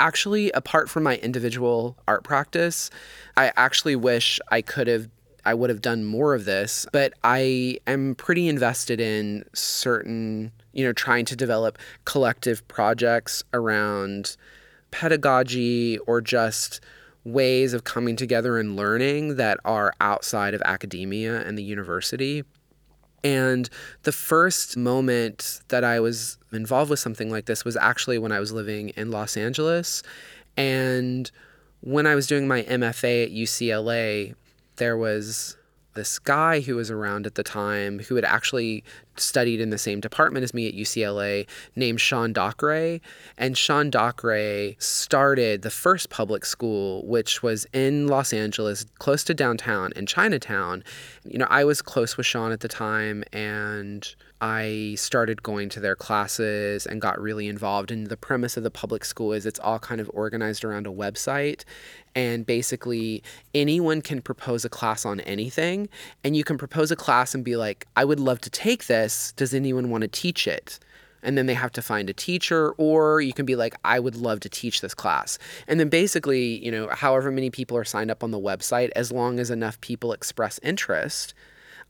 [0.00, 2.90] actually, apart from my individual art practice,
[3.36, 5.08] I actually wish I could have
[5.44, 10.84] I would have done more of this, but I am pretty invested in certain, you
[10.84, 14.36] know, trying to develop collective projects around
[14.90, 16.80] pedagogy or just
[17.24, 22.44] ways of coming together and learning that are outside of academia and the university.
[23.22, 23.68] And
[24.02, 28.40] the first moment that I was involved with something like this was actually when I
[28.40, 30.02] was living in Los Angeles.
[30.56, 31.30] And
[31.80, 34.34] when I was doing my MFA at UCLA,
[34.76, 35.56] there was
[35.94, 38.84] this guy who was around at the time who had actually
[39.16, 43.00] studied in the same department as me at UCLA named Sean Dockray.
[43.36, 49.34] And Sean Dockray started the first public school, which was in Los Angeles, close to
[49.34, 50.82] downtown in Chinatown.
[51.24, 55.80] You know, I was close with Sean at the time and I started going to
[55.80, 57.90] their classes and got really involved.
[57.90, 60.90] And the premise of the public school is it's all kind of organized around a
[60.90, 61.64] website.
[62.14, 63.22] And basically,
[63.54, 65.88] anyone can propose a class on anything.
[66.24, 69.32] And you can propose a class and be like, I would love to take this.
[69.32, 70.78] Does anyone want to teach it?
[71.22, 74.16] and then they have to find a teacher or you can be like i would
[74.16, 75.38] love to teach this class
[75.68, 79.12] and then basically you know however many people are signed up on the website as
[79.12, 81.34] long as enough people express interest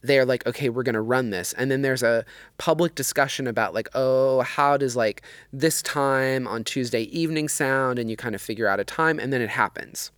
[0.02, 1.52] they're like, okay, we're going to run this.
[1.54, 2.24] And then there's a
[2.58, 7.98] public discussion about, like, oh, how does like this time on Tuesday evening sound?
[7.98, 10.10] And you kind of figure out a time and then it happens.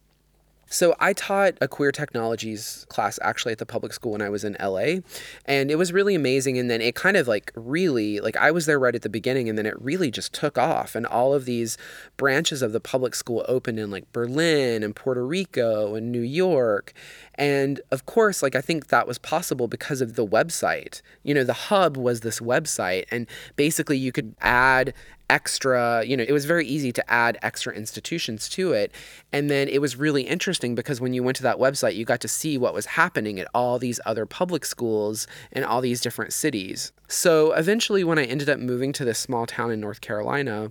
[0.73, 4.43] So I taught a queer technologies class actually at the public school when I was
[4.43, 5.01] in LA.
[5.45, 6.59] And it was really amazing.
[6.59, 9.51] And then it kind of like really, like I was there right at the beginning
[9.51, 10.95] and then it really just took off.
[10.95, 11.77] And all of these
[12.17, 16.95] branches of the public school opened in like Berlin and Puerto Rico and New York.
[17.35, 21.03] And of course, like I think that was possible because of the website.
[21.23, 23.27] You know, the hub was this website, and
[23.57, 24.95] basically you could add
[25.33, 28.93] extra, you know, it was very easy to add extra institutions to it.
[29.33, 32.21] And then it was really interesting because when you went to that website, you got
[32.21, 36.33] to see what was happening at all these other public schools in all these different
[36.33, 36.93] cities.
[37.09, 40.71] So eventually, when I ended up moving to this small town in North Carolina,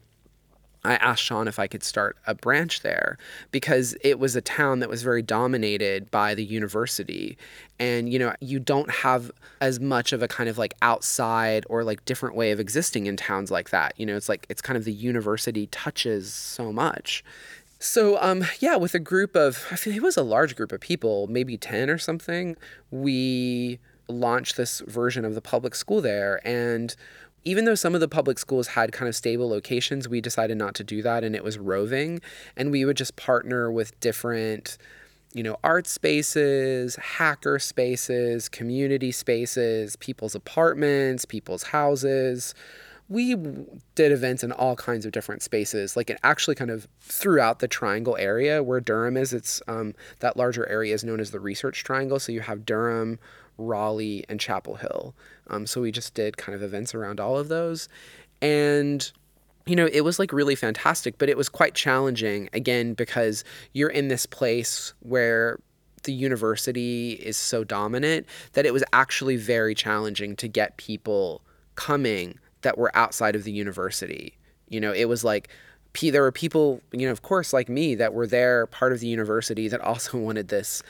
[0.84, 3.18] I asked Sean if I could start a branch there
[3.52, 7.38] because it was a town that was very dominated by the university.
[7.78, 11.84] And, you know, you don't have as much of a kind of like outside or
[11.84, 13.94] like different way of existing in towns like that.
[13.98, 17.24] You know, it's like it's kind of the university touches so much.
[17.84, 20.80] So, um, yeah, with a group of, I feel it was a large group of
[20.80, 22.56] people, maybe 10 or something,
[22.92, 26.40] we launched this version of the public school there.
[26.46, 26.96] And
[27.44, 30.76] even though some of the public schools had kind of stable locations, we decided not
[30.76, 32.22] to do that and it was roving.
[32.56, 34.78] And we would just partner with different,
[35.34, 42.54] you know, art spaces, hacker spaces, community spaces, people's apartments, people's houses.
[43.12, 43.36] We
[43.96, 47.68] did events in all kinds of different spaces, like it actually kind of throughout the
[47.68, 49.34] triangle area where Durham is.
[49.34, 52.20] It's um, that larger area is known as the Research Triangle.
[52.20, 53.20] So you have Durham,
[53.58, 55.14] Raleigh, and Chapel Hill.
[55.48, 57.90] Um, so we just did kind of events around all of those.
[58.42, 59.12] And
[59.66, 63.44] you know, it was like really fantastic, but it was quite challenging again because
[63.74, 65.60] you're in this place where
[66.04, 71.42] the university is so dominant that it was actually very challenging to get people
[71.76, 74.38] coming that were outside of the university.
[74.70, 75.50] You know, it was like
[76.02, 79.08] there were people, you know, of course, like me, that were there, part of the
[79.08, 80.82] university, that also wanted this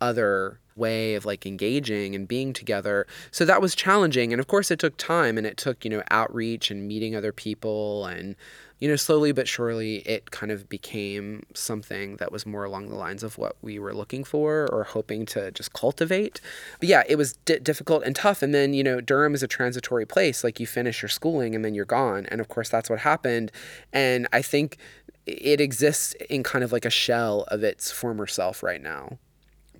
[0.00, 3.06] other way of like engaging and being together.
[3.30, 4.32] So that was challenging.
[4.32, 7.32] And of course, it took time and it took, you know, outreach and meeting other
[7.32, 8.06] people.
[8.06, 8.36] And,
[8.80, 12.94] you know, slowly but surely, it kind of became something that was more along the
[12.94, 16.40] lines of what we were looking for or hoping to just cultivate.
[16.80, 18.42] But yeah, it was d- difficult and tough.
[18.42, 20.44] And then, you know, Durham is a transitory place.
[20.44, 22.26] Like you finish your schooling and then you're gone.
[22.26, 23.52] And of course, that's what happened.
[23.92, 24.78] And I think
[25.26, 29.18] it exists in kind of like a shell of its former self right now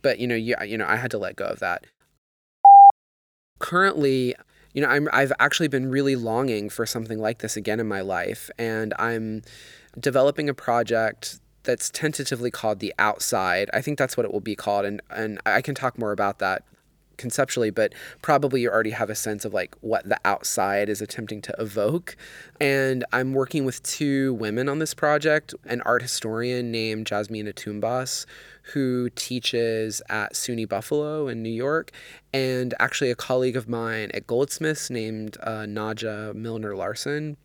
[0.05, 1.87] but you know, you, you know, I had to let go of that.
[3.59, 4.35] Currently,
[4.75, 8.01] you know, I'm I've actually been really longing for something like this again in my
[8.01, 9.43] life, and I'm
[9.99, 13.71] developing a project that's tentatively called the outside.
[13.73, 16.41] I think that's what it will be called, and and I can talk more about
[16.41, 16.65] that
[17.17, 21.41] conceptually, but probably you already have a sense of like what the outside is attempting
[21.43, 22.17] to evoke.
[22.61, 28.27] And I'm working with two women on this project an art historian named Jasmina Tumbas,
[28.73, 31.91] who teaches at SUNY Buffalo in New York,
[32.33, 37.37] and actually a colleague of mine at Goldsmiths named uh, Nadja Millner Larsen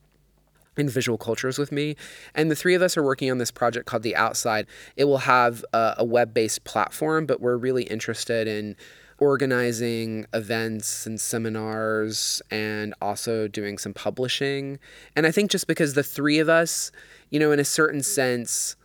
[0.80, 1.96] in visual cultures with me.
[2.34, 4.66] And the three of us are working on this project called The Outside.
[4.96, 8.76] It will have a, a web based platform, but we're really interested in
[9.20, 14.80] organizing events and seminars and also doing some publishing.
[15.16, 16.92] And I think just because the three of us,
[17.30, 18.76] you know, in a certain sense,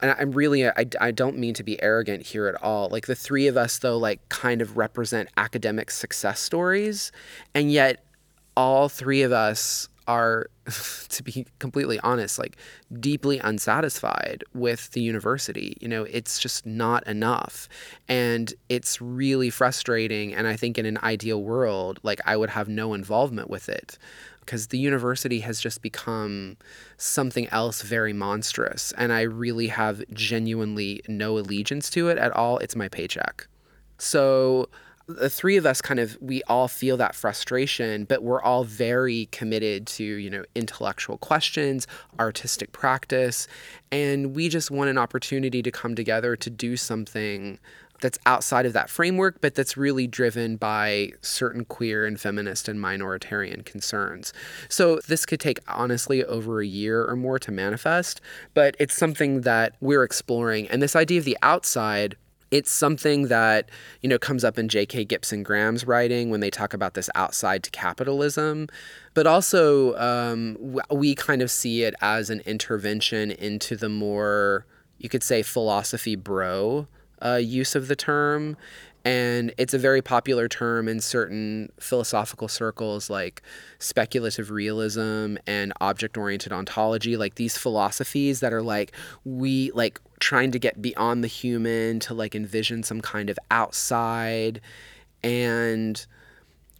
[0.00, 2.88] and I'm really, I, I don't mean to be arrogant here at all.
[2.88, 7.12] Like the three of us, though, like kind of represent academic success stories.
[7.54, 8.04] And yet,
[8.56, 10.48] all three of us are,
[11.08, 12.56] to be completely honest, like
[13.00, 15.76] deeply unsatisfied with the university.
[15.80, 17.68] You know, it's just not enough.
[18.08, 20.34] And it's really frustrating.
[20.34, 23.98] And I think in an ideal world, like I would have no involvement with it
[24.40, 26.56] because the university has just become
[26.98, 28.92] something else very monstrous.
[28.98, 32.58] And I really have genuinely no allegiance to it at all.
[32.58, 33.46] It's my paycheck.
[33.98, 34.68] So
[35.06, 39.26] the three of us kind of we all feel that frustration but we're all very
[39.32, 41.86] committed to you know intellectual questions
[42.18, 43.46] artistic practice
[43.92, 47.58] and we just want an opportunity to come together to do something
[48.00, 52.78] that's outside of that framework but that's really driven by certain queer and feminist and
[52.80, 54.32] minoritarian concerns.
[54.68, 58.20] So this could take honestly over a year or more to manifest
[58.52, 60.68] but it's something that we're exploring.
[60.68, 62.16] And this idea of the outside
[62.54, 63.68] it's something that
[64.00, 65.06] you know comes up in J.K.
[65.06, 68.68] Gibson Graham's writing when they talk about this outside to capitalism,
[69.12, 74.66] but also um, we kind of see it as an intervention into the more
[74.98, 76.86] you could say philosophy bro
[77.24, 78.56] uh, use of the term.
[79.06, 83.42] And it's a very popular term in certain philosophical circles like
[83.78, 88.92] speculative realism and object oriented ontology, like these philosophies that are like,
[89.24, 94.62] we like trying to get beyond the human to like envision some kind of outside.
[95.22, 96.06] And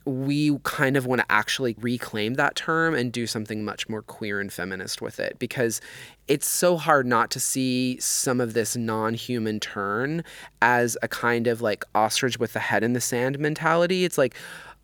[0.05, 4.41] we kind of want to actually reclaim that term and do something much more queer
[4.41, 5.81] and feminist with it because
[6.29, 10.23] it's so hard not to see some of this non human turn
[10.61, 14.05] as a kind of like ostrich with the head in the sand mentality.
[14.05, 14.35] It's like,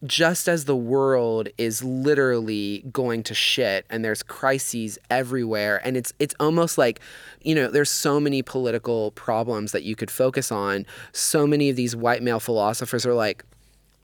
[0.05, 6.13] just as the world is literally going to shit and there's crises everywhere and it's
[6.19, 7.01] it's almost like
[7.43, 11.77] you know there's so many political problems that you could focus on so many of
[11.77, 13.45] these white male philosophers are like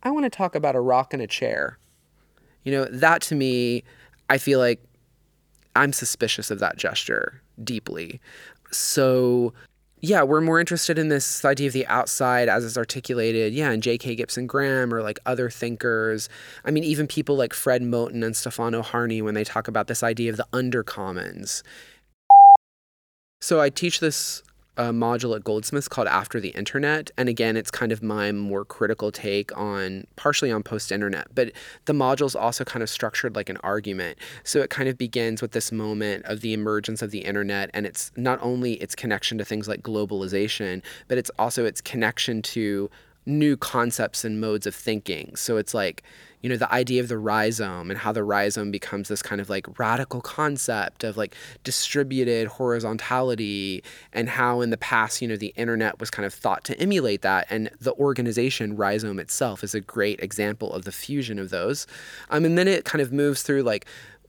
[0.06, 1.78] I want to talk about a rock and a chair.
[2.62, 3.82] You know, that to me,
[4.30, 4.80] I feel like
[5.74, 8.20] I'm suspicious of that gesture deeply.
[8.70, 9.52] So,
[10.00, 13.80] yeah, we're more interested in this idea of the outside as it's articulated, yeah, in
[13.80, 14.14] J.K.
[14.14, 16.28] Gibson Graham or like other thinkers.
[16.64, 20.04] I mean, even people like Fred Moten and Stefano Harney when they talk about this
[20.04, 21.64] idea of the undercommons.
[23.40, 24.44] So I teach this
[24.76, 27.10] a module at Goldsmiths called After the Internet.
[27.16, 31.52] And again, it's kind of my more critical take on partially on post internet, but
[31.86, 34.18] the module is also kind of structured like an argument.
[34.44, 37.86] So it kind of begins with this moment of the emergence of the internet and
[37.86, 42.90] it's not only its connection to things like globalization, but it's also its connection to
[43.26, 45.34] new concepts and modes of thinking.
[45.34, 46.04] So it's like,
[46.42, 49.50] you know, the idea of the rhizome and how the rhizome becomes this kind of
[49.50, 51.34] like radical concept of like
[51.64, 53.82] distributed horizontality
[54.12, 57.22] and how in the past, you know, the internet was kind of thought to emulate
[57.22, 57.48] that.
[57.50, 61.86] And the organization rhizome itself is a great example of the fusion of those.
[62.30, 63.86] Um, and then it kind of moves through like,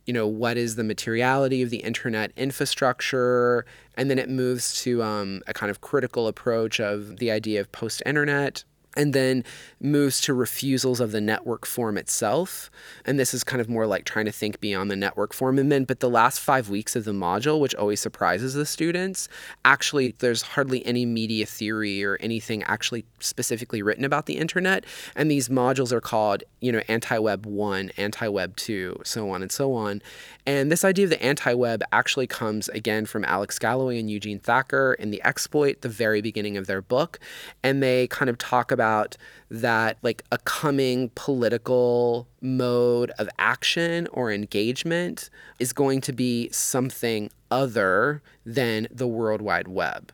[0.07, 3.63] you know, what is the materiality of the internet infrastructure?
[3.95, 7.71] And then it moves to um, a kind of critical approach of the idea of
[7.71, 8.63] post internet
[8.95, 9.43] and then
[9.79, 12.71] moves to refusals of the network form itself.
[13.05, 15.59] And this is kind of more like trying to think beyond the network form.
[15.59, 19.29] And then, but the last five weeks of the module, which always surprises the students,
[19.65, 24.85] actually, there's hardly any media theory or anything actually specifically written about the internet.
[25.15, 29.41] And these modules are called, you know, anti web one, anti web two, so on
[29.41, 30.01] and so on.
[30.47, 34.39] And this idea of the anti web actually comes again from Alex Galloway and Eugene
[34.39, 37.19] Thacker in The Exploit, the very beginning of their book.
[37.63, 39.17] And they kind of talk about
[39.51, 47.29] that like a coming political mode of action or engagement is going to be something
[47.51, 50.13] other than the World Wide Web.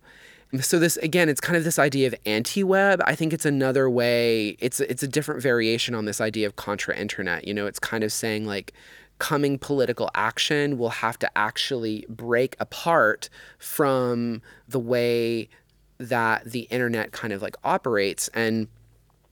[0.61, 3.01] So this again, it's kind of this idea of anti-web.
[3.05, 4.55] I think it's another way.
[4.59, 7.47] It's it's a different variation on this idea of contra-internet.
[7.47, 8.71] You know, it's kind of saying like
[9.19, 15.49] coming political action will have to actually break apart from the way
[15.97, 18.27] that the internet kind of like operates.
[18.29, 18.67] And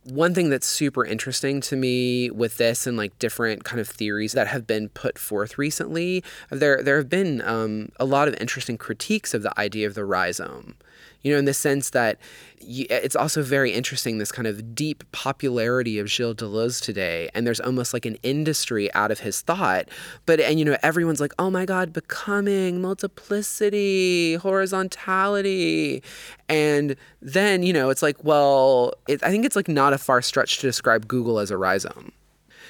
[0.03, 4.33] one thing that's super interesting to me with this and like different kind of theories
[4.33, 8.79] that have been put forth recently there there have been um, a lot of interesting
[8.79, 10.75] critiques of the idea of the rhizome
[11.23, 12.19] you know in the sense that
[12.63, 17.59] it's also very interesting this kind of deep popularity of Gilles Deleuze today, and there's
[17.59, 19.89] almost like an industry out of his thought.
[20.25, 26.03] But and you know everyone's like, oh my God, becoming, multiplicity, horizontality,
[26.49, 30.21] and then you know it's like, well, it, I think it's like not a far
[30.21, 32.11] stretch to describe Google as a rhizome.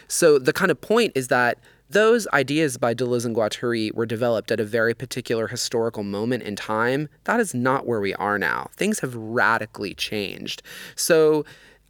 [0.08, 1.58] So the kind of point is that
[1.92, 6.56] those ideas by Deleuze and Guattari were developed at a very particular historical moment in
[6.56, 7.10] time.
[7.26, 8.70] That is not where we are now.
[8.76, 10.62] Things have radically changed.
[10.96, 11.46] So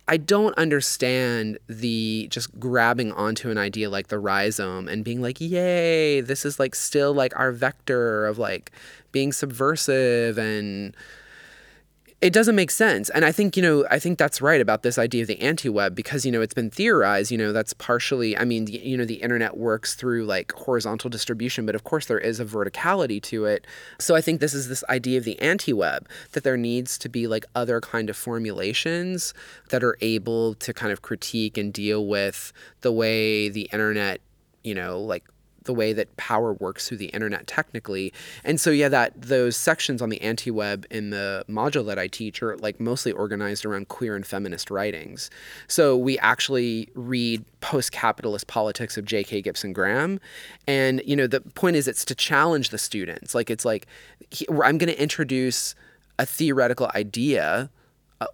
[0.08, 5.39] I don't understand the just grabbing onto an idea like the rhizome and being like,
[5.39, 8.72] yay, this is like still like our vector of like
[9.12, 10.96] being subversive and
[12.21, 13.09] it doesn't make sense.
[13.09, 15.95] And I think, you know, I think that's right about this idea of the anti-web
[15.95, 19.05] because, you know, it's been theorized, you know, that's partially, I mean, the, you know,
[19.05, 23.45] the internet works through like horizontal distribution, but of course there is a verticality to
[23.45, 23.65] it.
[23.97, 27.25] So I think this is this idea of the anti-web that there needs to be
[27.25, 29.33] like other kind of formulations
[29.69, 34.21] that are able to kind of critique and deal with the way the internet,
[34.63, 35.23] you know, like
[35.63, 38.13] the way that power works through the internet technically.
[38.43, 42.41] And so yeah, that those sections on the anti-web in the module that I teach
[42.41, 45.29] are like mostly organized around queer and feminist writings.
[45.67, 49.41] So we actually read post-capitalist politics of J.K.
[49.41, 50.19] Gibson Graham,
[50.67, 53.35] and you know the point is it's to challenge the students.
[53.35, 53.87] Like it's like
[54.31, 55.75] he, I'm going to introduce
[56.17, 57.69] a theoretical idea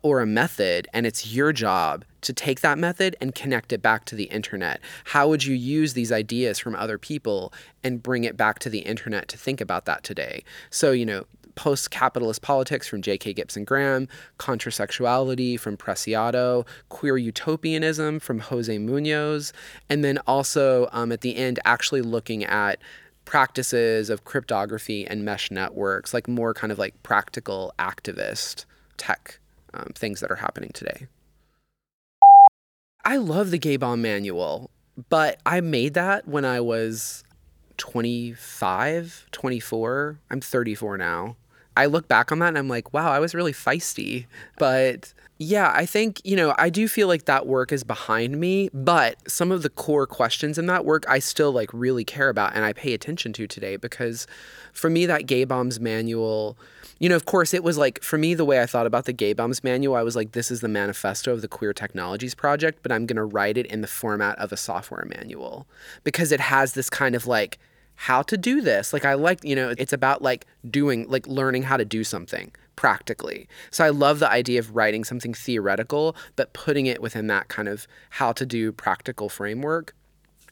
[0.02, 4.06] or a method, and it's your job to take that method and connect it back
[4.06, 4.82] to the internet.
[5.06, 7.54] How would you use these ideas from other people
[7.84, 10.44] and bring it back to the internet to think about that today?
[10.70, 11.26] So, you know,
[11.56, 13.34] post capitalist politics from J.K.
[13.34, 14.08] Gibson Graham,
[14.40, 19.52] contrasexuality from Preciado, queer utopianism from Jose Munoz,
[19.90, 22.80] and then also um, at the end, actually looking at
[23.26, 28.66] practices of cryptography and mesh networks, like more kind of like practical activist
[28.98, 29.40] tech
[29.78, 31.08] um, things that are happening today.
[33.06, 34.70] I love the Gay Bomb Manual,
[35.10, 37.24] but I made that when I was
[37.78, 40.20] 25, 24.
[40.30, 41.38] I'm 34 now.
[41.78, 44.26] I look back on that and I'm like, wow, I was really feisty.
[44.58, 48.70] But yeah, I think, you know, I do feel like that work is behind me,
[48.74, 52.56] but some of the core questions in that work I still like really care about
[52.56, 54.26] and I pay attention to today because
[54.74, 56.58] for me, that Gay Bombs manual
[57.00, 59.14] you know, of course, it was like for me the way I thought about the
[59.14, 59.96] Gay Bombs manual.
[59.96, 63.26] I was like, this is the manifesto of the Queer Technologies Project, but I'm gonna
[63.26, 65.68] write it in the format of a software manual
[66.04, 67.60] because it has this kind of like
[67.98, 68.94] how to do this.
[68.94, 72.52] Like I like, you know, it's about like doing, like learning how to do something
[72.76, 73.48] practically.
[73.72, 77.68] So I love the idea of writing something theoretical, but putting it within that kind
[77.68, 79.96] of how to do practical framework.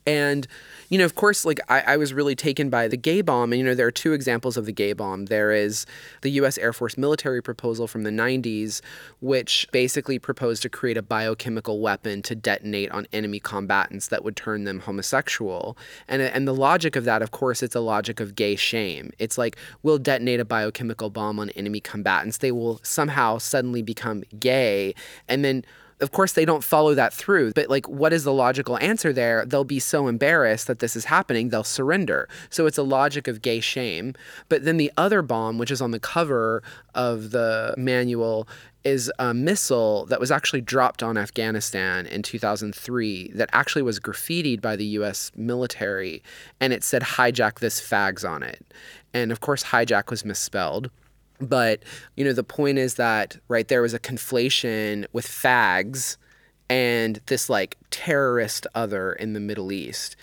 [0.06, 0.48] And,
[0.90, 3.52] you know, of course, like I, I, was really taken by the gay bomb.
[3.52, 5.26] And, you know, there are two examples of the gay bomb.
[5.26, 5.88] There is
[6.22, 8.82] the US Air Force military proposal from the 90s,
[9.20, 14.36] which basically proposed to create a biochemical weapon to detonate on enemy combatants that would
[14.36, 15.76] turn them homosexual.
[16.08, 19.12] And, and the logic of that, of course, it's a logic of gay shame.
[19.18, 22.38] It's like, we'll detonate a biochemical bomb on enemy combatants.
[22.38, 24.94] They will somehow suddenly become gay.
[25.28, 25.66] And then
[26.02, 27.54] of course, they don't follow that through.
[27.54, 29.46] But, like, what is the logical answer there?
[29.46, 32.28] They'll be so embarrassed that this is happening, they'll surrender.
[32.50, 34.14] So, it's a logic of gay shame.
[34.50, 38.48] But then the other bomb, which is on the cover of the manual,
[38.84, 44.62] is a missile that was actually dropped on Afghanistan in 2003 that actually was graffitied
[44.62, 46.22] by the US military.
[46.60, 48.64] And it said, hijack this fags on it.
[49.14, 50.92] And of course, hijack was misspelled.
[51.39, 51.84] But,
[52.15, 56.18] you know, the point is that, right, there was a conflation with fags
[56.70, 60.15] and this like terrorist other in the Middle East.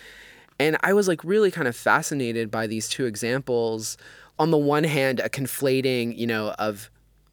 [0.58, 3.96] And I was like really kind of fascinated by these two examples.
[4.38, 6.90] On the one hand, a conflating, you know, of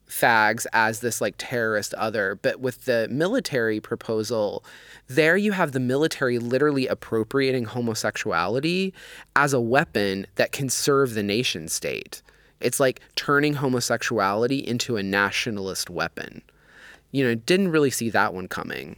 [0.09, 2.39] fags as this like terrorist other.
[2.41, 4.63] But with the military proposal,
[5.07, 8.93] there you have the military literally appropriating homosexuality
[9.35, 12.21] as a weapon that can serve the nation state.
[12.61, 16.41] It's like turning homosexuality into a nationalist weapon.
[17.11, 18.97] You know, didn't really see that one coming.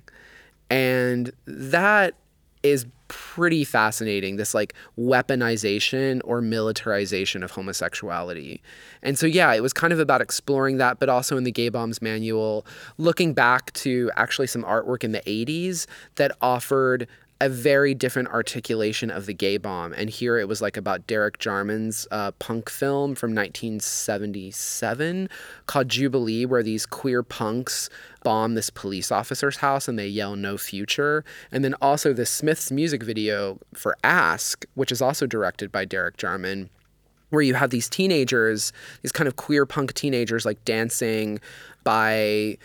[0.70, 2.16] And that
[2.64, 8.62] is pretty fascinating this like weaponization or militarization of homosexuality.
[9.04, 11.68] And so yeah, it was kind of about exploring that but also in the Gay
[11.68, 12.66] Bombs manual
[12.98, 17.06] looking back to actually some artwork in the 80s that offered
[17.42, 19.94] a very different articulation of the gay bomb.
[19.94, 25.28] And here it was like about Derek Jarman's uh, punk film from 1977
[25.66, 27.90] called Jubilee, where these queer punks
[28.24, 31.26] bomb this police officer's house and they yell no future.
[31.52, 36.18] And then also the Smiths music video for Ask, which is also directed by Derek
[36.18, 36.70] Jarman
[37.32, 41.40] where you have these teenagers, these kind of queer punk teenagers, like dancing
[41.86, 42.58] by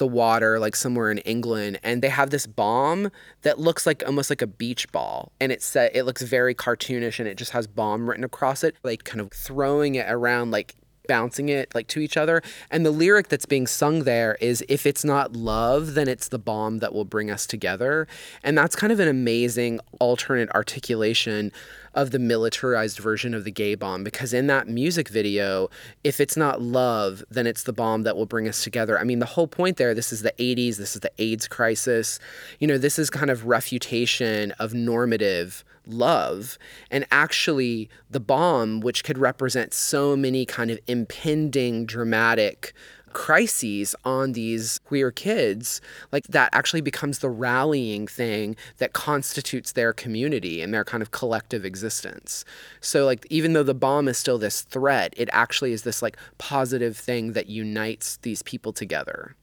[0.00, 3.10] the water like somewhere in England and they have this bomb
[3.42, 7.18] that looks like almost like a beach ball and it's set it looks very cartoonish
[7.18, 10.74] and it just has bomb written across it like kind of throwing it around like
[11.06, 12.40] bouncing it like to each other.
[12.70, 16.38] And the lyric that's being sung there is if it's not love, then it's the
[16.38, 18.06] bomb that will bring us together.
[18.44, 21.50] And that's kind of an amazing alternate articulation
[21.94, 25.68] of the militarized version of the gay bomb because in that music video,
[26.04, 28.98] if it's not love, then it's the bomb that will bring us together.
[28.98, 32.18] I mean, the whole point there, this is the 80s, this is the AIDS crisis.
[32.58, 36.58] You know, this is kind of refutation of normative love
[36.90, 42.72] and actually the bomb which could represent so many kind of impending dramatic
[43.12, 45.80] crises on these queer kids,
[46.12, 51.10] like that actually becomes the rallying thing that constitutes their community and their kind of
[51.10, 52.44] collective existence.
[52.80, 56.16] So, like, even though the bomb is still this threat, it actually is this like
[56.38, 59.36] positive thing that unites these people together.